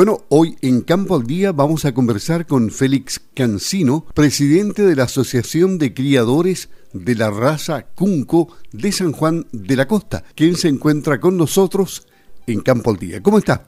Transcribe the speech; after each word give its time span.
Bueno, 0.00 0.20
hoy 0.30 0.56
en 0.62 0.80
Campo 0.80 1.14
al 1.14 1.24
Día 1.24 1.52
vamos 1.52 1.84
a 1.84 1.92
conversar 1.92 2.46
con 2.46 2.70
Félix 2.70 3.20
Cancino, 3.34 4.06
presidente 4.14 4.80
de 4.82 4.96
la 4.96 5.02
Asociación 5.02 5.76
de 5.76 5.92
Criadores 5.92 6.70
de 6.94 7.14
la 7.14 7.30
Raza 7.30 7.84
Cunco 7.94 8.48
de 8.72 8.92
San 8.92 9.12
Juan 9.12 9.44
de 9.52 9.76
la 9.76 9.86
Costa, 9.86 10.24
quien 10.34 10.56
se 10.56 10.68
encuentra 10.68 11.20
con 11.20 11.36
nosotros 11.36 12.06
en 12.46 12.62
Campo 12.62 12.88
al 12.88 12.96
Día. 12.96 13.22
¿Cómo 13.22 13.36
está? 13.36 13.66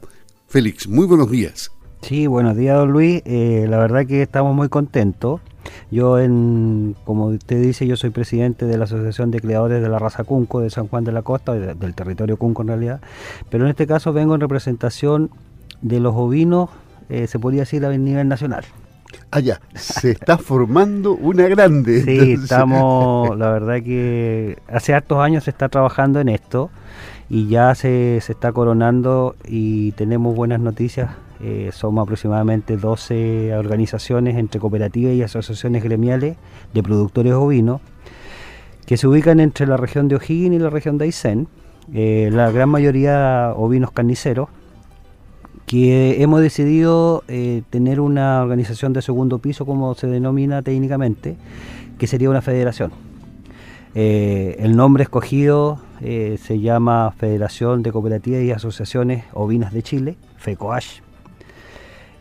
Félix, 0.49 0.89
muy 0.89 1.05
buenos 1.05 1.31
días. 1.31 1.71
Sí, 2.01 2.27
buenos 2.27 2.57
días, 2.57 2.79
don 2.79 2.93
Luis. 2.93 3.21
Eh, 3.27 3.67
la 3.69 3.77
verdad 3.77 4.07
que 4.07 4.23
estamos 4.23 4.57
muy 4.57 4.71
contentos. 4.71 5.43
Yo, 5.91 6.19
en, 6.19 6.97
como 7.05 7.27
usted 7.27 7.61
dice, 7.61 7.87
yo 7.87 7.97
soy 7.99 8.09
presidente 8.09 8.65
de 8.65 8.79
la 8.79 8.85
Asociación 8.85 9.31
de 9.31 9.41
Criadores 9.41 9.83
de 9.83 9.89
la 9.91 9.99
Raza 9.99 10.25
Cunco 10.25 10.61
de 10.61 10.71
San 10.71 10.89
Juan 10.89 11.05
de 11.05 11.13
la 11.13 11.21
Costa, 11.21 11.53
del 11.53 11.95
territorio 11.95 12.39
Cunco 12.39 12.63
en 12.63 12.69
realidad, 12.69 13.03
pero 13.51 13.65
en 13.65 13.71
este 13.71 13.87
caso 13.87 14.15
vengo 14.15 14.35
en 14.35 14.41
representación 14.41 15.31
de 15.83 16.01
los 16.01 16.15
ovinos, 16.15 16.71
eh, 17.09 17.27
se 17.27 17.39
podría 17.39 17.63
decir 17.63 17.85
a 17.85 17.91
nivel 17.91 18.29
nacional. 18.29 18.65
Allá, 19.31 19.61
ah, 19.63 19.79
se 19.79 20.13
está 20.13 20.39
formando 20.39 21.13
una 21.13 21.47
grande. 21.49 22.03
Sí, 22.03 22.33
estamos, 22.33 23.37
la 23.39 23.51
verdad 23.51 23.83
que 23.83 24.59
hace 24.69 24.95
hartos 24.95 25.19
años 25.19 25.45
se 25.45 25.51
está 25.51 25.69
trabajando 25.69 26.21
en 26.21 26.29
esto 26.29 26.71
y 27.29 27.49
ya 27.49 27.75
se, 27.75 28.21
se 28.23 28.33
está 28.33 28.53
coronando 28.53 29.37
y 29.45 29.93
tenemos 29.93 30.35
buenas 30.35 30.61
noticias 30.61 31.11
eh, 31.45 31.71
somos 31.73 32.05
aproximadamente 32.05 32.77
12 32.77 33.57
organizaciones 33.57 34.37
entre 34.37 34.61
cooperativas 34.61 35.15
y 35.15 35.23
asociaciones 35.25 35.83
gremiales 35.83 36.37
de 36.73 36.83
productores 36.85 37.33
ovinos 37.33 37.81
que 38.87 38.97
se 38.97 39.09
ubican 39.09 39.41
entre 39.41 39.67
la 39.67 39.77
región 39.77 40.07
de 40.07 40.15
O'Higgins 40.15 40.55
y 40.55 40.59
la 40.61 40.71
región 40.71 40.99
de 40.99 41.07
Aysén, 41.07 41.49
eh, 41.93 42.31
la 42.33 42.53
gran 42.53 42.69
mayoría 42.69 43.55
ovinos 43.57 43.91
carniceros, 43.91 44.51
que 45.73 46.23
hemos 46.23 46.43
decidido 46.43 47.25
eh, 47.29 47.63
tener 47.71 47.99
una 47.99 48.43
organización 48.43 48.93
de 48.93 49.01
segundo 49.01 49.39
piso, 49.39 49.65
como 49.65 49.95
se 49.95 50.07
denomina 50.07 50.61
técnicamente, 50.61 51.37
que 51.97 52.07
sería 52.07 52.29
una 52.29 52.43
federación. 52.43 52.93
el 53.95 54.77
nombre 54.77 55.05
escogido 55.05 55.79
se 56.01 56.61
llama 56.61 57.13
Federación 57.17 57.83
de 57.83 57.91
Cooperativas 57.91 58.43
y 58.43 58.51
Asociaciones 58.51 59.25
Ovinas 59.33 59.73
de 59.73 59.83
Chile, 59.83 60.17
FECOASH 60.37 61.01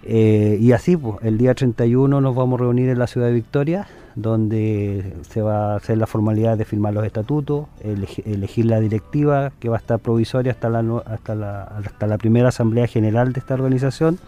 eh, 0.04 0.58
y 0.60 0.72
así, 0.72 0.98
pues, 0.98 1.18
el 1.22 1.38
día 1.38 1.54
31 1.54 2.22
nos 2.22 2.36
vamos 2.36 2.60
a 2.60 2.64
reunir 2.64 2.90
en 2.90 3.00
la 3.00 3.08
ciudad 3.08 3.28
de 3.28 3.34
Victoria, 3.34 3.88
donde 4.16 5.14
se 5.30 5.42
va 5.42 5.74
a 5.74 5.76
hacer 5.78 5.98
la 5.98 6.08
formalidad 6.08 6.58
de 6.58 6.66
firmar 6.66 6.94
los 6.94 7.06
estatutos, 7.06 7.68
elegir, 7.84 8.66
la 8.66 8.80
directiva 8.80 9.52
que 9.60 9.70
va 9.70 9.78
a 9.78 9.80
estar 9.80 10.00
provisoria 10.00 10.52
hasta 10.52 10.70
la, 10.70 11.04
hasta, 11.06 11.36
la, 11.36 11.64
hasta 11.64 12.08
la 12.08 12.18
primera 12.18 12.50
asamblea 12.50 12.88
general 12.88 13.34
de 13.34 13.40
esta 13.40 13.54
organización, 13.54 14.20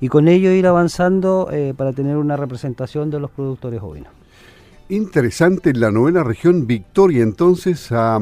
y 0.00 0.08
con 0.08 0.28
ello 0.28 0.50
ir 0.52 0.66
avanzando 0.66 1.48
eh, 1.50 1.74
para 1.76 1.92
tener 1.92 2.16
una 2.16 2.36
representación 2.36 3.10
de 3.10 3.20
los 3.20 3.30
productores 3.30 3.82
ovinos. 3.82 4.12
Interesante, 4.88 5.70
en 5.70 5.80
la 5.80 5.90
novena 5.90 6.22
región 6.22 6.66
Victoria, 6.66 7.22
entonces, 7.22 7.92
a, 7.92 8.18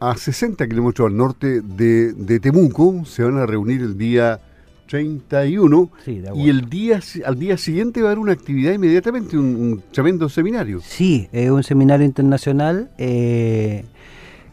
a 0.00 0.16
60 0.16 0.66
kilómetros 0.66 1.06
al 1.06 1.16
norte 1.16 1.60
de, 1.60 2.12
de 2.12 2.40
Temuco, 2.40 3.04
se 3.04 3.22
van 3.22 3.38
a 3.38 3.46
reunir 3.46 3.82
el 3.82 3.96
día 3.96 4.40
31 4.88 5.90
y 6.34 6.48
el 6.48 6.68
día 6.68 7.00
al 7.24 7.38
día 7.38 7.56
siguiente 7.58 8.00
va 8.00 8.08
a 8.08 8.12
haber 8.12 8.18
una 8.18 8.32
actividad 8.32 8.72
inmediatamente, 8.72 9.38
un, 9.38 9.82
tremendo 9.92 10.28
seminario. 10.28 10.80
Sí, 10.82 11.28
es 11.30 11.50
un 11.50 11.62
seminario 11.62 12.04
internacional 12.04 12.90
eh, 12.98 13.84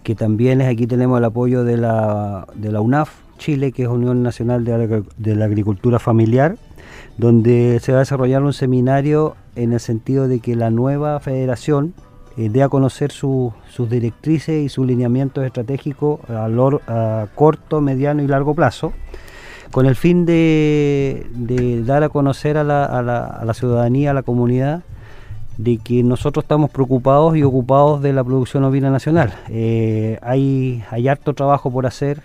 que 0.04 0.14
también 0.14 0.62
es 0.62 0.68
aquí 0.68 0.86
tenemos 0.86 1.18
el 1.18 1.26
apoyo 1.26 1.64
de 1.64 1.78
la, 1.78 2.48
de 2.54 2.72
la 2.72 2.82
UNAF 2.82 3.10
Chile, 3.38 3.72
que 3.72 3.84
es 3.84 3.90
Unión 3.90 4.24
Nacional 4.24 4.64
de 4.64 5.36
la, 5.36 5.46
Agricultura 5.46 6.00
Familiar, 6.00 6.58
donde 7.18 7.80
se 7.82 7.92
va 7.92 8.00
a 8.00 8.02
desarrollar 8.02 8.44
un 8.44 8.54
seminario 8.54 9.36
en 9.56 9.74
el 9.74 9.80
sentido 9.80 10.28
de 10.28 10.40
que 10.40 10.56
la 10.56 10.70
nueva 10.70 11.20
federación 11.20 11.94
eh, 12.38 12.50
dé 12.50 12.64
a 12.64 12.70
conocer 12.70 13.12
sus 13.12 13.54
directrices 13.90 14.66
y 14.66 14.70
sus 14.70 14.86
lineamientos 14.86 15.46
estratégicos 15.46 16.20
a 16.30 17.28
corto, 17.36 17.82
mediano 17.82 18.22
y 18.22 18.28
largo 18.28 18.54
plazo 18.54 18.94
con 19.76 19.88
el 19.88 19.98
fin 19.98 20.26
de, 20.26 21.84
dar 21.86 22.04
a 22.04 22.08
conocer 22.08 22.56
a 22.56 22.64
la, 22.64 23.54
ciudadanía, 23.54 24.12
a 24.12 24.14
la 24.14 24.24
comunidad, 24.24 24.84
de 25.58 25.80
que 25.80 26.02
nosotros 26.02 26.46
estamos 26.46 26.72
preocupados 26.72 27.36
y 27.36 27.44
ocupados 27.44 28.02
de 28.02 28.14
la 28.14 28.24
producción 28.24 28.64
ovina 28.64 28.90
nacional. 28.90 29.34
Eh, 29.50 30.18
hay, 30.22 30.82
hay 30.92 31.10
harto 31.10 31.34
trabajo 31.34 31.72
por 31.72 31.88
hacer, 31.88 32.22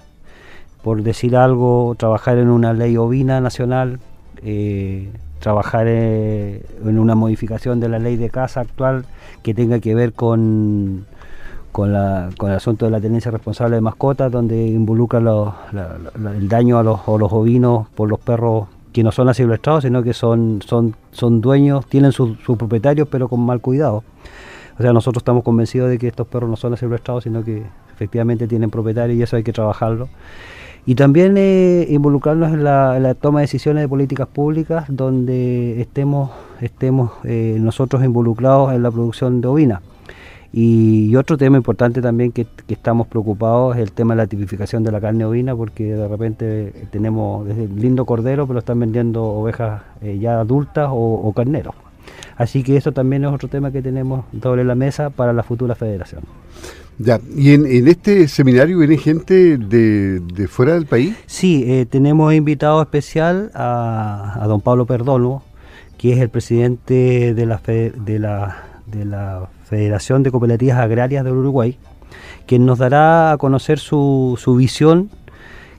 por 0.85 1.03
decir 1.03 1.35
algo, 1.35 1.97
trabajar 1.99 2.39
en 2.39 2.51
una 2.51 2.73
ley 2.73 2.97
ovina 2.97 3.41
nacional, 3.41 3.99
eh, 4.45 5.11
trabajar 5.41 5.87
eh, 5.89 6.65
en 6.87 7.01
una 7.01 7.17
modificación 7.17 7.81
de 7.81 7.89
la 7.89 7.99
ley 7.99 8.17
de 8.17 8.31
casa 8.31 8.61
actual 8.61 9.07
que 9.43 9.55
tenga 9.55 9.81
que 9.81 9.97
ver 9.97 10.13
con 10.13 11.05
con, 11.73 11.93
la, 11.93 12.31
con 12.37 12.51
el 12.51 12.57
asunto 12.57 12.85
de 12.85 12.91
la 12.91 13.01
tenencia 13.01 13.31
responsable 13.31 13.77
de 13.77 13.81
mascotas, 13.81 14.31
donde 14.31 14.67
involucra 14.67 15.19
el 15.21 16.49
daño 16.49 16.79
a 16.79 16.83
los, 16.83 17.01
ovinos 17.07 17.89
por 17.95 18.09
los 18.09 18.19
perros 18.19 18.67
que 18.93 19.05
no 19.05 19.13
son 19.13 19.29
asilvestrados, 19.29 19.85
sino 19.85 20.03
que 20.03 20.13
son, 20.13 20.61
son, 20.67 20.97
son 21.13 21.41
dueños, 21.41 21.87
tienen 21.87 22.13
sus 22.13 22.37
propietarios, 22.59 23.09
pero 23.09 23.29
con 23.29 23.41
mal 23.41 23.61
cuidado. 23.61 24.03
O 24.79 24.83
sea, 24.83 24.93
nosotros 24.93 25.21
estamos 25.21 25.45
convencidos 25.45 25.91
de 25.91 25.99
que 25.99 26.09
estos 26.09 26.27
perros 26.27 26.49
no 26.49 26.57
son 26.57 26.73
asilvestrados, 26.73 27.25
sino 27.25 27.45
que 27.45 27.63
efectivamente 27.93 28.49
tienen 28.49 28.71
propietarios 28.71 29.19
y 29.19 29.23
eso 29.23 29.37
hay 29.37 29.43
que 29.43 29.53
trabajarlo. 29.53 30.09
Y 30.87 30.95
también 30.95 31.37
eh, 31.37 31.87
involucrarnos 31.91 32.53
en 32.53 32.65
la, 32.65 33.15
toma 33.21 33.41
de 33.41 33.45
decisiones 33.45 33.83
de 33.83 33.89
políticas 33.89 34.27
públicas 34.27 34.87
donde 34.89 35.81
estemos, 35.81 36.31
estemos 36.61 37.13
eh, 37.25 37.59
nosotros 37.61 38.03
involucrados 38.03 38.73
en 38.73 38.83
la 38.83 38.91
producción 38.91 39.41
de 39.41 39.49
ovina. 39.49 39.83
Y, 40.53 41.15
otro 41.15 41.37
tema 41.37 41.57
importante 41.57 42.03
también 42.03 42.33
que, 42.33 42.47
estamos 42.69 43.07
preocupados 43.07 43.77
es 43.77 43.83
el 43.83 43.93
tema 43.93 44.15
de 44.15 44.23
la 44.23 44.27
tipificación 44.27 44.83
de 44.83 44.91
la 44.91 45.01
carne 45.01 45.25
ovina, 45.25 45.55
porque 45.55 45.85
de 45.95 46.09
repente 46.09 46.73
tenemos 46.91 47.47
desde 47.47 47.69
lindo 47.69 48.05
cordero, 48.05 48.47
pero 48.47 48.59
están 48.59 48.81
vendiendo 48.81 49.25
ovejas 49.25 49.83
eh, 50.01 50.19
ya 50.19 50.41
adultas 50.41 50.89
o, 50.91 51.33
carneros. 51.35 51.75
Así 52.37 52.63
que 52.63 52.77
eso 52.77 52.93
también 52.93 53.25
es 53.25 53.31
otro 53.31 53.49
tema 53.49 53.71
que 53.71 53.83
tenemos 53.83 54.25
sobre 54.43 54.65
la 54.65 54.75
mesa 54.75 55.11
para 55.11 55.33
la 55.33 55.43
futura 55.43 55.75
federación. 55.75 56.23
Ya, 56.99 57.21
¿y 57.35 57.55
en, 57.55 57.89
este 57.89 58.29
seminario 58.29 58.79
viene 58.79 58.99
gente 58.99 59.57
de, 59.57 60.49
fuera 60.49 60.75
del 60.75 60.87
país? 60.87 61.15
Sí, 61.27 61.65
eh, 61.67 61.87
tenemos 61.89 62.35
invitado 62.35 62.83
especial 62.83 63.51
a, 63.55 64.45
don 64.49 64.61
Pablo 64.61 64.87
Perdono, 64.87 65.43
que 65.97 66.13
es 66.13 66.19
el 66.19 66.29
presidente 66.29 67.35
de 67.35 67.47
la, 67.47 67.61
de 67.65 68.19
la, 68.19 68.65
de 68.87 69.05
la 69.05 69.49
Federación 69.71 70.25
de 70.25 70.33
Cooperativas 70.33 70.79
Agrarias 70.79 71.25
del 71.25 71.35
Uruguay, 71.35 71.79
quien 72.47 72.67
nos 72.67 72.79
dará 72.79 73.31
a 73.31 73.39
conocer 73.39 73.79
su, 73.79 74.37
su 74.37 74.57
visión, 74.57 75.11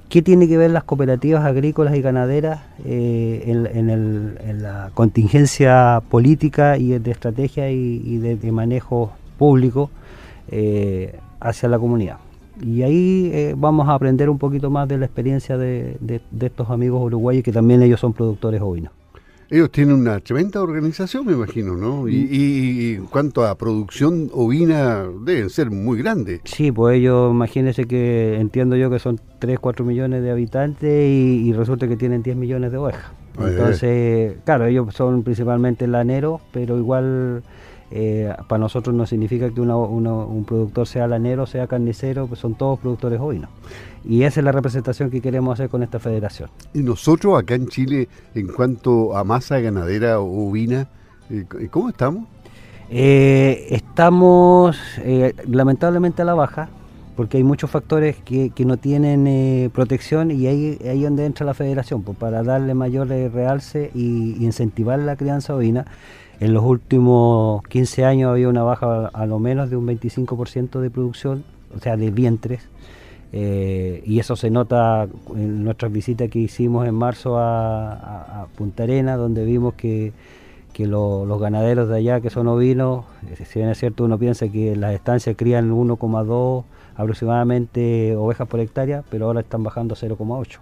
qué 0.07 0.22
tiene 0.22 0.47
que 0.47 0.57
ver 0.57 0.72
las 0.72 0.85
cooperativas 0.85 1.44
agrícolas 1.44 1.94
y 1.96 2.01
ganaderas 2.01 2.62
eh, 2.85 3.44
en, 3.46 4.63
la 4.63 4.91
contingencia 4.94 6.01
política 6.09 6.78
y 6.78 6.97
de 6.97 7.12
estrategia 7.12 7.69
y, 7.69 8.18
de, 8.18 8.51
manejo 8.53 9.12
público 9.38 9.90
eh, 10.50 11.19
hacia 11.41 11.68
la 11.68 11.78
comunidad. 11.78 12.18
Y 12.62 12.84
ahí 12.84 13.30
eh, 13.34 13.56
vamos 13.57 13.90
a 13.90 13.94
aprender 13.94 14.30
un 14.30 14.38
poquito 14.38 14.69
más 14.69 14.88
de 14.88 15.00
la 15.00 15.06
experiencia 15.06 15.57
de, 15.57 15.97
de 16.00 16.46
estos 16.46 16.69
amigos 16.69 17.01
uruguayos 17.01 17.44
que 17.44 17.51
también 17.51 17.81
ellos 17.81 18.00
son 18.00 18.13
productores 18.13 18.62
ovinos. 18.62 18.94
Ellos 19.51 19.69
tienen 19.69 19.95
una 19.95 20.17
tremenda 20.22 20.62
organización, 20.62 21.25
me 21.25 21.34
imagino, 21.34 21.75
¿no? 21.75 22.07
Y, 22.07 22.95
en 22.95 23.06
cuanto 23.07 23.45
a 23.45 23.53
producción 23.56 24.29
ovina, 24.34 25.06
deben 25.25 25.50
ser 25.50 25.69
muy 25.69 25.97
grandes. 25.97 26.39
Sí, 26.45 26.72
pues 26.72 27.00
ellos, 27.00 27.29
imagínense 27.34 27.84
que 27.84 28.39
entiendo 28.39 28.78
yo 28.78 28.89
que 28.89 28.97
son 28.97 29.19
3, 29.39 29.59
4 29.59 29.83
millones 29.83 30.24
de 30.24 30.31
habitantes 30.31 31.06
y, 31.06 31.51
resulta 31.51 31.89
que 31.89 31.98
tienen 31.98 32.24
10 32.24 32.38
millones 32.38 32.71
de 32.71 32.77
ovejas. 32.77 33.12
Entonces, 33.38 34.38
claro, 34.45 34.68
ellos 34.68 34.95
son 34.95 35.21
principalmente 35.24 35.86
laneros, 35.86 36.39
pero 36.54 36.77
igual 36.77 37.44
eh, 37.92 38.33
para 38.47 38.59
nosotros 38.59 38.95
no 38.95 39.06
significa 39.06 39.50
que 39.50 39.59
un 39.59 40.45
productor 40.47 40.88
sea 40.88 41.07
lanero, 41.07 41.45
sea 41.45 41.68
carnicero, 41.68 42.25
pues 42.25 42.39
son 42.39 42.56
todos 42.56 42.80
productores 42.80 43.19
ovinos. 43.19 43.50
Y 44.03 44.24
esa 44.24 44.39
es 44.39 44.44
la 44.44 44.51
representación 44.51 45.09
que 45.09 45.21
queremos 45.21 45.53
hacer 45.53 45.69
con 45.69 45.83
esta 45.83 46.00
federación. 46.00 46.50
Y 46.74 46.80
nosotros 46.80 47.39
acá 47.39 47.56
en 47.56 47.68
Chile, 47.68 48.09
en 48.33 48.48
cuanto 48.48 49.15
a 49.15 49.24
masa 49.24 49.59
ganadera 49.59 50.19
ovina, 50.19 50.88
eh, 51.30 51.45
¿cómo 51.69 51.89
estamos? 51.89 52.27
Eh, 52.89 53.68
estamos 53.69 54.77
lamentablemente 55.48 56.24
a 56.24 56.25
la 56.25 56.33
baja, 56.33 56.69
porque 57.15 57.38
hay 57.38 57.44
muchos 57.44 57.69
factores 57.69 58.18
que, 58.18 58.51
no 58.65 58.77
tienen 58.77 59.69
protección 59.71 60.31
y 60.31 60.47
ahí 60.47 60.77
es 60.81 61.01
donde 61.01 61.25
entra 61.25 61.45
la 61.45 61.54
federación, 61.54 62.04
pues, 62.04 62.18
para 62.18 62.44
darle 62.44 62.74
mayor 62.74 63.07
realce 63.07 63.92
y 63.94 64.44
incentivar 64.44 65.00
la 65.00 65.15
crianza 65.15 65.56
ovina 65.56 65.86
en 66.42 66.56
los 66.56 66.63
últimos 66.63 67.62
15 67.68 68.04
años 68.04 68.31
había 68.31 68.50
una 68.50 68.63
baja 68.63 69.12
a 69.13 69.25
lo 69.27 69.38
menos 69.38 69.69
de 69.69 69.77
un 69.77 69.86
25% 69.86 70.80
de 70.80 70.89
producción, 70.89 71.44
o 71.74 71.80
sea, 71.80 71.97
de 71.97 72.09
vientres. 72.09 72.63
Eh, 73.33 74.04
y 74.06 74.19
eso 74.19 74.36
se 74.36 74.50
nota 74.50 75.07
en 75.33 75.63
nuestras 75.63 75.92
visitas 75.92 76.30
que 76.30 76.39
hicimos 76.39 76.88
en 76.88 76.95
marzo 76.95 77.38
a, 77.38 78.48
Punta 78.56 78.83
Arena, 78.83 79.16
donde 79.16 79.45
vimos 79.45 79.74
que, 79.75 80.13
los 80.78 81.39
ganaderos 81.39 81.89
de 81.89 81.98
allá, 81.98 82.22
que 82.22 82.31
son 82.31 82.48
ovinos, 82.48 83.06
eh, 83.30 83.45
si 83.45 83.60
bien 83.60 83.69
es 83.69 83.78
cierto, 83.78 84.04
uno 84.04 84.18
piensa 84.18 84.48
que 84.48 84.75
las 84.75 84.95
estancias 84.95 85.36
crían 85.38 85.72
1,2 85.72 86.63
aproximadamente 86.95 88.16
ovejas 88.16 88.48
por 88.48 88.60
hectárea, 88.60 89.04
pero 89.12 89.28
ahora 89.28 89.42
están 89.42 89.62
bajando 89.62 89.94
a 89.94 89.98
0,8. 89.98 90.57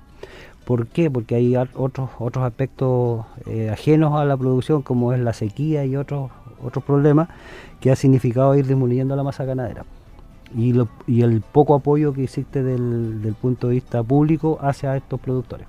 ¿Por 0.65 0.87
qué? 0.87 1.09
Porque 1.09 1.35
hay 1.35 1.55
otros, 1.55 2.09
otros 2.19 2.43
aspectos 2.43 3.25
eh, 3.47 3.69
ajenos 3.71 4.13
a 4.15 4.25
la 4.25 4.35
producción, 4.35 4.81
como 4.81 5.13
es 5.13 5.21
la 5.21 5.31
sequía 5.31 5.85
y 5.85 5.95
otros, 5.95 6.31
otros 6.61 6.83
problemas, 6.83 7.29
que 7.79 7.89
ha 7.89 7.95
significado 7.95 8.53
ir 8.55 8.67
disminuyendo 8.67 9.15
la 9.15 9.23
masa 9.23 9.45
ganadera 9.45 9.85
y, 10.55 10.73
y 11.07 11.21
el 11.21 11.41
poco 11.41 11.75
apoyo 11.75 12.13
que 12.13 12.23
existe 12.23 12.63
del, 12.63 13.21
del, 13.21 13.33
punto 13.35 13.67
de 13.67 13.75
vista 13.75 14.03
público 14.03 14.57
hacia 14.61 14.95
estos 14.95 15.19
productores. 15.19 15.67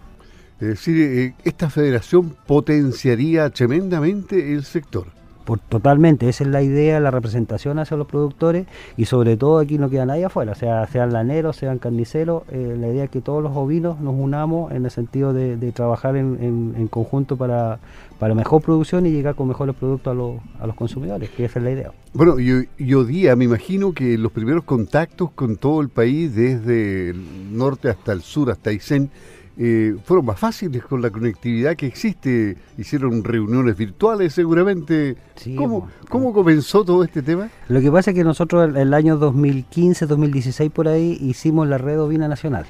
Es 0.60 0.68
decir, 0.68 0.96
eh, 1.00 1.34
esta 1.44 1.70
federación 1.70 2.36
potenciaría 2.46 3.48
tremendamente 3.50 4.52
el 4.52 4.64
sector. 4.64 5.06
Por, 5.50 5.58
totalmente, 5.58 6.28
esa 6.28 6.44
es 6.44 6.50
la 6.50 6.62
idea, 6.62 7.00
la 7.00 7.10
representación 7.10 7.80
hacia 7.80 7.96
los 7.96 8.06
productores 8.06 8.68
y 8.96 9.06
sobre 9.06 9.36
todo 9.36 9.58
aquí 9.58 9.78
no 9.78 9.90
queda 9.90 10.06
nadie 10.06 10.24
afuera, 10.24 10.54
sea, 10.54 10.86
sean 10.86 11.12
laneros, 11.12 11.56
sean 11.56 11.80
carniceros, 11.80 12.44
eh, 12.52 12.76
la 12.78 12.86
idea 12.86 13.02
es 13.02 13.10
que 13.10 13.20
todos 13.20 13.42
los 13.42 13.56
ovinos 13.56 13.98
nos 13.98 14.14
unamos 14.14 14.70
en 14.70 14.84
el 14.84 14.92
sentido 14.92 15.32
de, 15.32 15.72
trabajar 15.72 16.16
en, 16.16 16.38
en, 16.76 16.86
conjunto 16.86 17.36
para, 17.36 17.80
para 18.20 18.32
mejor 18.36 18.62
producción 18.62 19.06
y 19.06 19.10
llegar 19.10 19.34
con 19.34 19.48
mejores 19.48 19.74
productos 19.74 20.12
a, 20.12 20.14
los, 20.14 20.36
a 20.60 20.68
los 20.68 20.76
consumidores, 20.76 21.30
que 21.30 21.46
esa 21.46 21.58
es 21.58 21.64
la 21.64 21.70
idea. 21.72 21.92
Bueno, 22.12 22.38
yo, 22.38 22.60
yo 22.78 23.02
día 23.02 23.34
me 23.34 23.46
imagino 23.46 23.92
que 23.92 24.18
los 24.18 24.30
primeros 24.30 24.62
contactos 24.62 25.32
con 25.32 25.56
todo 25.56 25.80
el 25.80 25.88
país, 25.88 26.32
desde 26.36 27.10
el 27.10 27.56
norte 27.56 27.88
hasta 27.88 28.12
el 28.12 28.22
sur, 28.22 28.52
hasta 28.52 28.70
Aysén, 28.70 29.10
eh, 29.62 29.94
fueron 30.04 30.24
más 30.24 30.38
fáciles 30.38 30.82
con 30.84 31.02
la 31.02 31.10
conectividad 31.10 31.76
que 31.76 31.84
existe. 31.84 32.56
Hicieron 32.78 33.22
reuniones 33.22 33.76
virtuales 33.76 34.32
seguramente. 34.32 35.18
¿Cómo, 35.54 35.86
¿Cómo, 36.08 36.32
comenzó 36.32 36.82
todo 36.82 37.04
este 37.04 37.20
tema? 37.20 37.50
Lo 37.68 37.82
que 37.82 37.92
pasa 37.92 38.12
es 38.12 38.16
que 38.16 38.24
nosotros 38.24 38.74
el 38.74 38.94
año 38.94 39.18
2015, 39.18 40.06
2016 40.06 40.72
por 40.72 40.88
ahí 40.88 41.18
hicimos 41.20 41.68
la 41.68 41.76
red 41.76 42.00
ovina 42.00 42.26
nacional. 42.26 42.64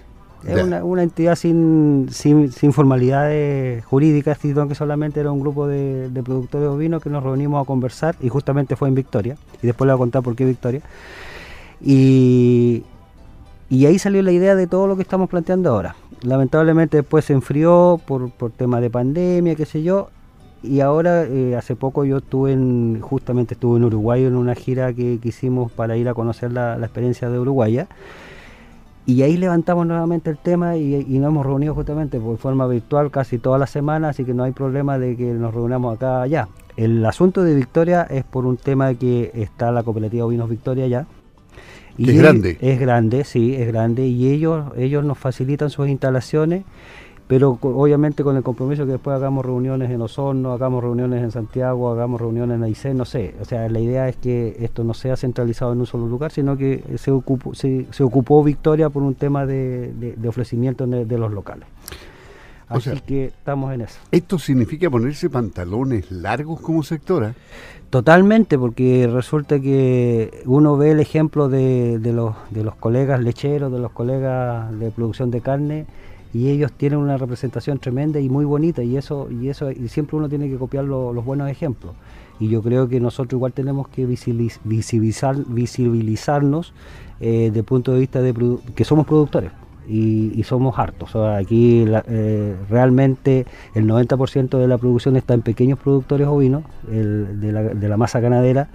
Es 0.45 0.65
una, 0.65 0.83
una, 0.83 1.05
entidad 1.05 1.37
sin, 1.37 2.09
sin, 2.11 2.51
sin, 2.51 2.73
formalidades 2.73 3.85
jurídicas, 3.85 4.39
sino 4.39 4.67
que 4.67 4.75
solamente 4.75 5.21
era 5.21 5.31
un 5.31 5.39
grupo 5.39 5.69
de, 5.69 6.09
de, 6.09 6.23
productores 6.25 6.67
ovinos 6.67 7.03
que 7.03 7.11
nos 7.11 7.23
reunimos 7.23 7.63
a 7.63 7.67
conversar 7.67 8.17
y 8.21 8.31
justamente 8.31 8.75
fue 8.75 8.89
en 8.89 8.97
Victoria. 8.97 9.37
Y 9.63 9.67
después 9.69 9.87
le 9.87 9.93
voy 9.93 9.99
a 9.99 10.03
contar 10.03 10.23
por 10.23 10.35
qué 10.35 10.45
Victoria. 10.45 10.81
Y, 11.81 12.83
y 13.69 13.87
ahí 13.87 13.99
salió 14.01 14.23
la 14.23 14.33
idea 14.33 14.57
de 14.57 14.67
todo 14.67 14.89
lo 14.89 14.97
que 14.97 15.03
estamos 15.03 15.29
planteando 15.29 15.71
ahora. 15.71 15.95
Lamentablemente 16.23 16.99
después 16.99 17.25
se 17.25 17.33
enfrió 17.33 18.01
por, 18.07 18.31
por 18.31 18.51
tema 18.51 18.81
de 18.81 18.91
pandemia, 18.91 19.55
qué 19.55 19.65
sé 19.65 19.83
yo, 19.83 20.11
y 20.63 20.81
ahora 20.81 21.25
eh, 21.25 21.57
hace 21.57 21.75
poco 21.75 22.05
yo 22.05 22.19
estuve 22.19 22.53
en, 22.53 23.01
justamente 23.01 23.55
estuve 23.55 23.79
en 23.79 23.85
Uruguay 23.85 24.25
en 24.25 24.37
una 24.37 24.55
gira 24.55 24.93
que, 24.93 25.19
hicimos 25.23 25.73
para 25.73 25.97
ir 25.97 26.09
a 26.09 26.15
conocer 26.15 26.53
la, 26.53 26.77
experiencia 26.79 27.31
de 27.31 27.39
Uruguaya. 27.39 27.89
Y 29.07 29.23
ahí 29.23 29.39
levantamos 29.39 29.87
nuevamente 29.87 30.29
el 30.31 30.37
tema 30.37 30.77
y, 30.77 31.19
nos 31.19 31.29
hemos 31.29 31.47
reunido 31.47 31.75
justamente 31.75 32.21
por 32.21 32.37
forma 32.37 32.67
virtual 32.67 33.11
casi 33.11 33.39
toda 33.39 33.59
la 33.59 33.67
semana, 33.67 34.11
así 34.11 34.25
que 34.25 34.35
no 34.35 34.45
hay 34.45 34.53
problema 34.53 34.99
de 34.99 35.17
que 35.17 35.33
nos 35.33 35.55
reunamos 35.55 35.97
acá 35.97 36.23
allá. 36.23 36.49
El 36.77 37.05
asunto 37.07 37.43
de 37.43 37.55
Victoria 37.55 38.03
es 38.03 38.25
por 38.25 38.45
un 38.45 38.57
tema 38.57 38.95
que 38.95 39.31
está 39.35 39.73
la 39.73 39.83
cooperativa 39.83 40.27
Vinos 40.27 40.49
Victoria 40.49 40.85
allá, 40.85 41.07
es 42.09 42.19
grande. 42.19 42.57
Es 42.61 42.81
grande, 42.81 43.25
sí, 43.25 43.55
es 43.55 43.67
grande. 43.69 44.07
Y 44.07 44.29
ellos, 44.29 44.67
ellos 44.77 45.05
nos 45.05 45.19
facilitan 45.19 45.71
sus 45.71 45.89
instalaciones, 45.89 46.65
pero 47.27 47.59
obviamente 47.61 48.25
con 48.25 48.37
el 48.37 48.43
compromiso 48.43 48.87
que 48.87 48.93
después 48.93 49.15
hagamos 49.15 49.45
reuniones 49.45 49.91
en 49.91 50.01
Osorno, 50.03 50.53
hagamos 50.53 50.83
reuniones 50.83 51.23
en 51.23 51.31
Santiago, 51.31 51.91
hagamos 51.91 52.21
reuniones 52.21 52.57
en 52.57 52.65
Aysén, 52.65 52.97
no 52.97 53.05
sé. 53.05 53.35
O 53.41 53.45
sea, 53.45 53.69
la 53.69 53.81
idea 53.81 54.09
es 54.09 54.17
que 54.17 54.57
esto 54.61 54.83
no 54.83 54.95
sea 54.95 55.17
centralizado 55.17 55.73
en 55.73 55.81
un 55.81 55.87
solo 55.87 56.07
lugar, 56.07 56.33
sino 56.33 56.57
que 56.57 56.83
se 56.97 57.11
ocupó, 57.11 57.55
se, 57.55 57.87
ocupó 58.01 58.43
Victoria 58.43 58.91
por 58.91 59.03
un 59.03 59.15
tema 59.15 59.47
de, 59.47 60.17
ofrecimiento 60.27 60.87
de 60.87 61.19
los 61.19 61.33
locales. 61.33 61.69
Así 62.71 63.01
que 63.01 63.27
estamos 63.27 63.75
en 63.75 63.81
eso. 63.83 63.99
¿Esto 64.13 64.39
significa 64.39 64.89
ponerse 64.89 65.29
pantalones 65.29 66.11
largos 66.11 66.61
como 66.61 66.85
sectora? 66.85 67.35
Totalmente, 67.91 68.57
porque 68.57 69.11
resulta 69.13 69.59
que 69.59 70.43
uno 70.47 70.77
ve 70.77 70.93
el 70.93 71.01
ejemplo 71.01 71.49
de, 71.49 71.99
de, 71.99 72.13
los, 72.13 72.37
de 72.51 72.63
los 72.63 72.77
colegas 72.77 73.21
lecheros, 73.21 73.73
de 73.73 73.81
los 73.81 73.91
colegas 73.91 74.79
de 74.79 74.93
producción 74.93 75.33
de 75.33 75.41
carne, 75.41 75.87
y 76.33 76.51
ellos 76.51 76.71
tienen 76.71 77.01
una 77.01 77.17
representación 77.17 77.81
tremenda 77.81 78.21
y 78.21 78.29
muy 78.29 78.45
bonita, 78.45 78.85
y 78.85 78.97
eso, 78.97 79.29
y 79.33 79.49
eso, 79.49 79.73
y 79.73 79.89
siempre 79.89 80.17
uno 80.17 80.29
tiene 80.29 80.49
que 80.49 80.57
copiar 80.57 80.85
los 80.85 81.25
buenos 81.25 81.51
ejemplos. 81.51 81.95
Y 82.39 82.49
yo 82.49 82.63
creo 82.63 82.89
que 82.89 83.01
nosotros 83.01 83.37
igual 83.37 83.53
tenemos 83.53 83.89
que 83.89 84.07
visibilizar, 84.07 85.37
visibilizarnos 85.49 86.73
eh, 87.19 87.47
desde 87.49 87.59
el 87.59 87.65
punto 87.65 87.93
de 87.93 87.99
vista 87.99 88.23
de 88.23 88.33
que 88.77 88.85
somos 88.85 89.07
productores 89.07 89.51
y, 89.91 90.43
somos 90.45 90.79
hartos. 90.79 91.15
aquí 91.17 91.85
eh, 91.87 92.57
realmente 92.69 93.47
el 93.75 93.87
90% 93.87 94.59
de 94.59 94.69
la 94.69 94.79
producción 94.79 95.17
está 95.17 95.35
en 95.35 95.43
pequeños 95.43 95.79
productores 95.79 96.27
ovinos, 96.27 96.65
de, 96.89 97.89
la, 97.89 97.97
masa 97.97 98.21
ganadera, 98.21 98.69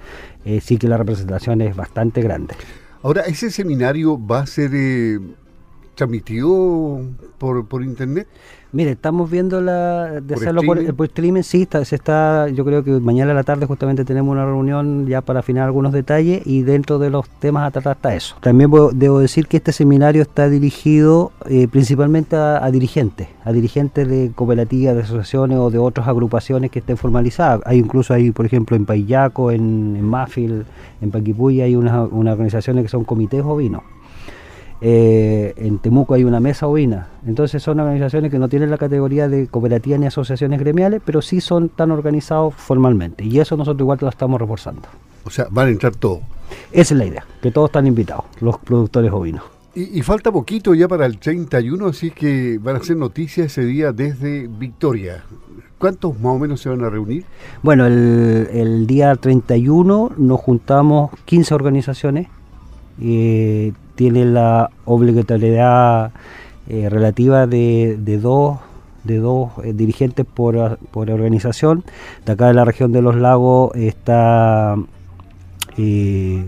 eh, 0.44 0.60
sí 0.62 0.78
que 0.78 0.88
la 0.88 0.98
representación 0.98 1.62
es 1.62 1.76
bastante 1.76 2.22
grande. 2.22 2.56
Ahora, 3.02 3.22
¿ese 3.22 3.52
seminario 3.52 4.20
va 4.24 4.40
a 4.40 4.46
ser 4.46 4.72
eh, 4.74 5.20
transmitido 5.96 7.02
por, 7.38 7.68
por 7.68 7.84
internet? 7.84 8.28
Mire, 8.76 8.92
estamos 8.92 9.32
viendo 9.32 9.62
la 9.62 10.20
de 10.20 10.36
hacerlo 10.36 10.62
por, 10.62 11.06
streaming, 11.06 11.44
sí, 11.44 11.62
está, 11.62 11.86
se 11.86 11.96
está, 11.96 12.50
yo 12.50 12.66
creo 12.66 12.84
que 12.84 12.92
mañana 13.00 13.32
a 13.32 13.34
la 13.34 13.46
tarde 13.46 13.66
justamente 13.68 14.04
tenemos 14.04 14.34
una 14.34 14.44
reunión 14.44 15.08
ya 15.08 15.22
para 15.22 15.40
afinar 15.40 15.64
algunos 15.64 15.94
detalles 15.94 16.46
y 16.46 16.64
dentro 16.64 17.00
de 17.00 17.10
los 17.10 17.30
temas 17.40 17.66
a 17.66 17.72
tratar 17.72 17.96
está 17.96 18.14
eso. 18.16 18.36
También 18.42 18.70
debo 18.96 19.20
decir 19.20 19.48
que 19.48 19.56
este 19.56 19.72
seminario 19.72 20.24
está 20.24 20.50
dirigido 20.50 21.32
eh, 21.48 21.70
principalmente 21.70 22.36
a, 22.36 22.70
dirigentes, 22.70 23.30
a 23.46 23.54
dirigentes 23.54 24.10
de 24.10 24.34
cooperativas, 24.36 24.94
de 24.94 25.04
asociaciones 25.04 25.58
o 25.58 25.70
de 25.70 25.78
otras 25.78 26.10
agrupaciones 26.10 26.70
que 26.70 26.80
estén 26.80 26.98
formalizadas. 26.98 27.62
Hay 27.64 27.78
incluso 27.78 28.14
ahí, 28.14 28.32
por 28.32 28.46
ejemplo, 28.46 28.76
en 28.76 28.86
Payaco, 28.86 29.52
en, 29.52 29.96
en 29.96 30.04
Mafil, 30.04 30.66
en 31.00 31.12
Paquipuy 31.12 31.62
hay 31.62 31.78
unas 31.78 32.12
organizaciones 32.12 32.84
que 32.84 32.90
son 32.90 33.06
comités 33.06 33.42
ovinos 33.42 33.84
eh, 34.82 35.54
en 35.58 35.80
Temuco 35.80 36.14
hay 36.14 36.24
una 36.24 36.40
mesa 36.40 36.68
ovina. 36.68 37.08
Entonces 37.26 37.64
son 37.64 37.80
organizaciones 37.80 38.32
que 38.32 38.40
no 38.40 38.50
tienen 38.50 38.70
la 38.70 38.78
categoría 38.78 39.28
de 39.28 39.48
cooperativas 39.48 40.00
ni 40.00 40.08
asociaciones 40.08 40.60
gremiales, 40.60 41.02
pero 41.06 41.22
sí 41.22 41.42
son 41.42 41.70
tan 41.70 41.92
organizados 41.92 42.54
formalmente. 42.56 43.24
Y 43.24 43.40
eso 43.40 43.58
nosotros 43.58 43.82
igual 43.82 43.98
lo 44.02 44.10
estamos 44.10 44.40
reforzando. 44.40 44.84
O 45.24 45.30
sea, 45.30 45.48
van 45.50 45.68
a 45.68 45.72
entrar 45.72 45.96
todos. 45.96 46.20
Esa 46.72 46.94
es 46.94 46.98
la 46.98 47.06
idea, 47.06 47.26
que 47.42 47.52
todos 47.52 47.70
están 47.70 47.88
invitados, 47.88 48.26
los 48.40 48.58
productores 48.60 49.12
ovinos. 49.12 49.44
Y, 49.78 50.02
falta 50.04 50.32
poquito 50.32 50.74
ya 50.74 50.88
para 50.88 51.06
el 51.06 51.18
31, 51.18 51.88
así 51.88 52.10
que 52.10 52.58
van 52.62 52.78
a 52.78 52.80
ser 52.80 52.96
noticias 52.96 53.48
ese 53.48 53.66
día 53.66 53.92
desde 53.92 54.48
Victoria. 54.48 55.26
¿Cuántos 55.78 56.18
más 56.18 56.38
o 56.38 56.40
menos 56.40 56.62
se 56.62 56.70
van 56.70 56.82
a 56.86 56.90
reunir? 56.90 57.26
Bueno, 57.62 57.86
el, 57.86 58.48
el 58.54 58.88
día 58.88 59.14
31 59.16 60.14
nos 60.18 60.40
juntamos 60.40 61.12
15 61.26 61.54
organizaciones. 61.56 62.28
Eh, 63.02 63.74
tiene 63.96 64.26
la 64.26 64.70
obligatoriedad 64.86 66.12
eh, 66.68 66.90
relativa 66.90 67.48
de, 67.48 67.98
dos 68.22 68.60
de 69.04 69.18
dos 69.20 69.52
eh, 69.64 69.74
dirigentes 69.74 70.26
por, 70.26 70.58
organización. 70.94 71.84
De 72.26 72.32
acá 72.34 72.48
de 72.48 72.54
la 72.54 72.66
región 72.66 72.92
de 72.92 73.02
los 73.02 73.16
lagos 73.16 73.72
está 73.76 74.76
eh, 75.78 76.46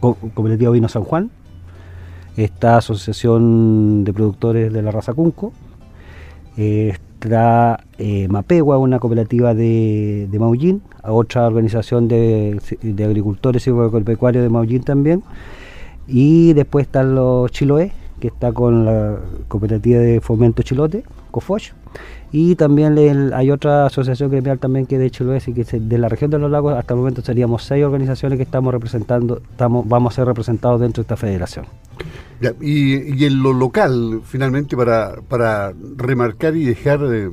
Cooperativa 0.00 0.70
Vino 0.70 0.88
San 0.88 1.04
Juan, 1.04 1.30
está 2.36 2.78
Asociación 2.78 4.04
de 4.04 4.12
Productores 4.12 4.72
de 4.72 4.82
la 4.82 4.90
Raza 4.90 5.12
Cunco, 5.12 5.52
está 7.28 7.84
Mapegua, 8.28 8.78
una 8.78 8.98
cooperativa 8.98 9.54
de, 9.54 10.28
de 10.30 10.38
Maullín, 10.38 10.82
otra 11.02 11.46
organización 11.46 12.08
de, 12.08 12.60
de 12.82 13.04
agricultores 13.04 13.66
y 13.66 13.70
agropecuarios 13.70 14.42
de 14.42 14.50
Maullín 14.50 14.82
también, 14.82 15.22
y 16.06 16.52
después 16.52 16.86
están 16.86 17.14
los 17.14 17.50
Chiloé, 17.52 17.92
que 18.20 18.28
está 18.28 18.52
con 18.52 18.84
la 18.84 19.18
cooperativa 19.48 19.98
de 19.98 20.20
fomento 20.20 20.62
Chilote, 20.62 21.04
COFOCH. 21.30 21.72
Y 22.34 22.54
también 22.54 22.96
hay 23.34 23.50
otra 23.50 23.84
asociación 23.84 24.30
gremial 24.30 24.58
también 24.58 24.86
que 24.86 24.96
de 24.96 25.10
Chiloé, 25.10 25.42
y 25.46 25.52
que 25.52 25.64
de 25.64 25.98
la 25.98 26.08
región 26.08 26.30
de 26.30 26.38
los 26.38 26.50
lagos 26.50 26.74
hasta 26.74 26.94
el 26.94 27.00
momento 27.00 27.20
seríamos 27.20 27.64
seis 27.64 27.84
organizaciones 27.84 28.36
que 28.36 28.44
estamos 28.44 28.72
representando, 28.72 29.42
estamos, 29.50 29.86
vamos 29.86 30.12
a 30.12 30.16
ser 30.16 30.26
representados 30.26 30.80
dentro 30.80 31.02
de 31.02 31.04
esta 31.04 31.16
federación. 31.16 31.66
Y, 32.60 33.24
en 33.24 33.42
lo 33.42 33.52
local, 33.52 34.22
finalmente, 34.24 34.76
para, 34.76 35.16
para 35.28 35.72
remarcar 35.96 36.56
y 36.56 36.64
dejar 36.64 37.00
eh, 37.12 37.30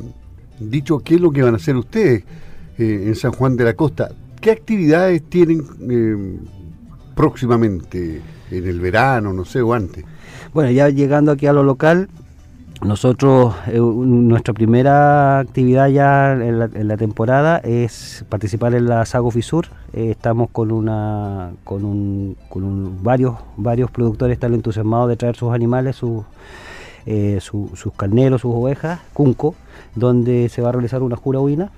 dicho 0.60 1.00
qué 1.00 1.16
es 1.16 1.22
lo 1.22 1.32
que 1.32 1.42
van 1.42 1.54
a 1.54 1.58
hacer 1.58 1.75
ustedes 1.75 2.24
eh, 2.78 3.04
en 3.08 3.16
San 3.16 3.32
Juan 3.32 3.56
de 3.56 3.66
la 3.66 3.74
Costa, 3.74 4.12
¿qué 4.39 4.51
actividades 4.51 5.24
tienen 5.30 5.63
eh, 5.89 6.39
próximamente? 7.16 8.22
en 8.51 8.68
el 8.68 8.80
verano, 8.80 9.34
no 9.34 9.46
sé, 9.46 9.62
o 9.62 9.74
antes. 9.74 10.06
Bueno, 10.54 10.72
ya 10.72 10.89
llegando 10.89 11.32
aquí 11.32 11.46
a 11.48 11.54
lo 11.54 11.63
local, 11.63 12.10
nosotros, 12.81 13.55
eh, 13.67 13.77
nuestra 13.77 14.53
primera 14.53 15.39
actividad 15.39 15.89
ya 15.89 16.31
en 16.31 16.88
la, 16.88 16.98
temporada 16.98 17.57
es 17.57 18.25
participar 18.29 18.74
en 18.74 18.88
la 18.88 19.05
Sago 19.05 19.31
Fisur. 19.31 19.67
Eh, 19.91 20.12
estamos 20.12 20.50
con 20.50 20.71
una, 20.71 21.51
con, 21.65 21.83
un, 21.83 22.38
con 22.48 23.03
varios, 23.03 23.36
varios 23.57 23.91
productores 23.91 24.36
están 24.36 24.53
entusiasmados 24.53 25.09
de 25.09 25.17
traer 25.17 25.36
sus 25.36 25.53
animales, 25.53 25.98
sus, 25.98 26.24
eh, 27.05 27.39
sus 27.41 27.93
carneros, 27.98 28.41
sus 28.41 28.55
ovejas, 28.55 29.01
Cunco, 29.13 29.55
donde 29.95 30.48
se 30.48 30.62
va 30.62 30.69
a 30.69 30.71
realizar 30.71 31.03
una 31.03 31.17
jura 31.17 31.39
ovina 31.39 31.71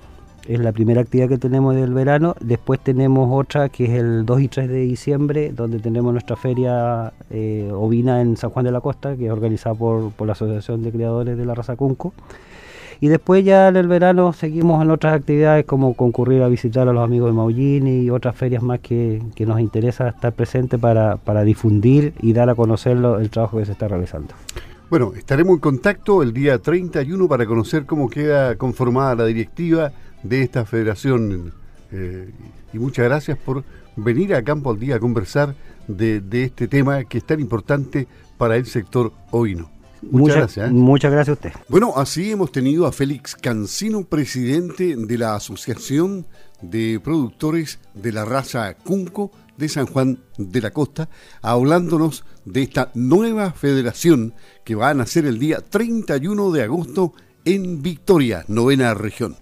es 0.46 0.58
la 0.60 0.72
primera 0.72 1.00
actividad 1.00 1.28
que 1.28 1.38
tenemos 1.38 1.74
del 1.74 1.92
verano. 1.92 2.34
Después 2.40 2.80
tenemos 2.80 3.28
otra 3.30 3.68
que 3.68 3.84
es 3.84 3.90
el 3.90 4.26
2 4.26 4.40
y 4.40 4.48
3 4.48 4.68
de 4.68 4.80
diciembre, 4.80 5.52
donde 5.52 5.78
tenemos 5.78 6.12
nuestra 6.12 6.36
feria 6.36 7.12
eh, 7.30 7.70
ovina 7.72 8.20
en 8.20 8.36
San 8.36 8.50
Juan 8.50 8.64
de 8.64 8.72
la 8.72 8.80
Costa, 8.80 9.16
que 9.16 9.26
es 9.26 9.32
organizada 9.32 9.74
por, 9.74 10.12
la 10.26 10.32
Asociación 10.32 10.82
de 10.82 10.92
Criadores 10.92 11.36
de 11.36 11.44
la 11.44 11.54
Raza 11.54 11.76
Cunco. 11.76 12.12
Y 13.00 13.08
después 13.08 13.44
ya 13.44 13.68
en 13.68 13.76
el 13.76 13.88
verano 13.88 14.32
seguimos 14.32 14.80
en 14.80 14.90
otras 14.92 15.14
actividades 15.14 15.64
como 15.64 15.94
concurrir 15.94 16.42
a 16.42 16.48
visitar 16.48 16.88
a 16.88 16.92
los 16.92 17.02
amigos 17.02 17.30
de 17.30 17.32
Maullín 17.32 17.88
y 17.88 18.10
otras 18.10 18.36
ferias 18.36 18.62
más 18.62 18.78
que, 18.78 19.20
nos 19.40 19.60
interesa 19.60 20.08
estar 20.08 20.32
presentes 20.32 20.78
para, 20.78 21.16
para 21.16 21.42
difundir 21.42 22.14
y 22.22 22.32
dar 22.32 22.48
a 22.48 22.54
conocer 22.54 22.96
el 22.96 23.30
trabajo 23.30 23.58
que 23.58 23.64
se 23.64 23.72
está 23.72 23.88
realizando. 23.88 24.34
Bueno, 24.92 25.14
estaremos 25.16 25.54
en 25.54 25.60
contacto 25.60 26.22
el 26.22 26.34
día 26.34 26.58
31 26.58 27.26
para 27.26 27.46
conocer 27.46 27.86
cómo 27.86 28.10
queda 28.10 28.56
conformada 28.58 29.14
la 29.14 29.24
directiva 29.24 29.90
de 30.22 30.42
esta 30.42 30.66
federación. 30.66 31.54
Eh, 31.92 32.30
y 32.74 32.78
muchas 32.78 33.06
gracias 33.06 33.38
por 33.38 33.64
venir 33.96 34.34
a 34.34 34.44
Campo 34.44 34.70
al 34.70 34.78
Día 34.78 34.96
a 34.96 35.00
conversar 35.00 35.54
de, 35.88 36.20
este 36.44 36.68
tema 36.68 37.04
que 37.04 37.16
es 37.16 37.24
tan 37.24 37.40
importante 37.40 38.06
para 38.36 38.56
el 38.56 38.66
sector 38.66 39.14
ovino. 39.30 39.70
Muchas, 40.02 40.36
gracias. 40.36 40.70
¿eh? 40.70 40.72
Muchas 40.72 41.12
gracias 41.12 41.30
a 41.30 41.32
usted. 41.32 41.52
Bueno, 41.68 41.94
así 41.96 42.30
hemos 42.30 42.52
tenido 42.52 42.86
a 42.86 42.92
Félix 42.92 43.36
Cancino, 43.36 44.04
presidente 44.04 44.96
de 44.96 45.18
la 45.18 45.36
Asociación 45.36 46.26
de 46.60 47.00
Productores 47.02 47.78
de 47.94 48.12
la 48.12 48.24
Raza 48.24 48.74
Cunco 48.74 49.32
de 49.56 49.68
San 49.68 49.86
Juan 49.86 50.18
de 50.38 50.60
la 50.60 50.70
Costa, 50.70 51.08
hablándonos 51.40 52.24
de 52.44 52.62
esta 52.62 52.90
nueva 52.94 53.52
federación 53.52 54.34
que 54.64 54.74
va 54.74 54.90
a 54.90 54.94
nacer 54.94 55.26
el 55.26 55.38
día 55.38 55.60
31 55.60 56.50
de 56.50 56.62
agosto 56.62 57.12
en 57.44 57.82
Victoria, 57.82 58.44
novena 58.48 58.94
región. 58.94 59.36